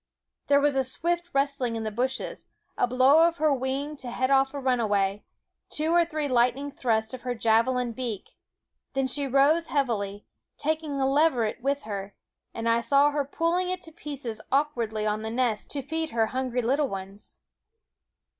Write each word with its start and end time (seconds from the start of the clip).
There 0.47 0.59
was 0.59 0.75
a 0.75 0.83
swift 0.83 1.29
rustling 1.31 1.75
in 1.75 1.83
the 1.83 1.91
bushes, 1.91 2.49
a 2.75 2.87
blow 2.87 3.27
of 3.27 3.37
her 3.37 3.53
wing 3.53 3.95
to 3.97 4.09
head 4.09 4.31
off 4.31 4.51
a 4.51 4.59
runaway, 4.59 5.23
two 5.69 5.91
or 5.93 6.03
three 6.05 6.27
lightning 6.27 6.71
thrusts 6.71 7.13
of 7.13 7.21
her 7.21 7.35
javelin 7.35 7.91
beak; 7.91 8.31
then 8.93 9.05
she 9.05 9.27
rose 9.27 9.67
heavily, 9.67 10.25
taking 10.57 10.99
a 10.99 11.07
leveret 11.07 11.61
with 11.61 11.83
her; 11.83 12.15
and 12.51 12.67
I 12.67 12.81
saw 12.81 13.11
her 13.11 13.23
pulling 13.23 13.69
it 13.69 13.83
to 13.83 13.91
pieces 13.91 14.41
awkwardly 14.51 15.05
on 15.05 15.21
the 15.21 15.29
nest 15.29 15.69
to 15.73 15.83
feed 15.83 16.09
her 16.09 16.25
hungry 16.25 16.63
little 16.63 16.89
ones. 16.89 17.37